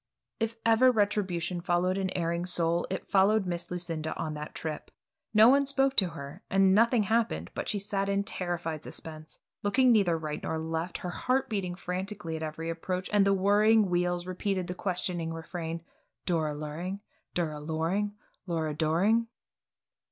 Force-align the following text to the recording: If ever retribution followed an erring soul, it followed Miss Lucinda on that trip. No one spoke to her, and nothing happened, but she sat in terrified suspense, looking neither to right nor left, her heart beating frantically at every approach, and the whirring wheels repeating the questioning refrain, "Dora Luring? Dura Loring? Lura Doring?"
If 0.39 0.55
ever 0.65 0.91
retribution 0.91 1.61
followed 1.61 1.95
an 1.95 2.09
erring 2.17 2.47
soul, 2.47 2.87
it 2.89 3.07
followed 3.11 3.45
Miss 3.45 3.69
Lucinda 3.69 4.15
on 4.17 4.33
that 4.33 4.55
trip. 4.55 4.89
No 5.31 5.47
one 5.47 5.67
spoke 5.67 5.95
to 5.97 6.07
her, 6.09 6.41
and 6.49 6.73
nothing 6.73 7.03
happened, 7.03 7.51
but 7.53 7.69
she 7.69 7.77
sat 7.77 8.09
in 8.09 8.23
terrified 8.23 8.81
suspense, 8.81 9.37
looking 9.61 9.91
neither 9.91 10.13
to 10.13 10.17
right 10.17 10.41
nor 10.41 10.57
left, 10.57 10.97
her 10.97 11.11
heart 11.11 11.49
beating 11.51 11.75
frantically 11.75 12.35
at 12.35 12.41
every 12.41 12.71
approach, 12.71 13.11
and 13.13 13.27
the 13.27 13.33
whirring 13.35 13.91
wheels 13.91 14.25
repeating 14.25 14.65
the 14.65 14.73
questioning 14.73 15.31
refrain, 15.35 15.83
"Dora 16.25 16.55
Luring? 16.55 17.01
Dura 17.35 17.59
Loring? 17.59 18.15
Lura 18.47 18.73
Doring?" 18.73 19.27